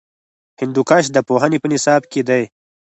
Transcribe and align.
هندوکش 0.59 1.05
د 1.11 1.17
پوهنې 1.27 1.57
په 1.61 1.67
نصاب 1.73 2.01
کې 2.11 2.21
دی. 2.29 2.43